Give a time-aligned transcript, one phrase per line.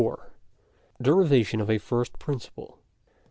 [0.99, 2.79] DERIVATION OF A FIRST PRINCIPLE.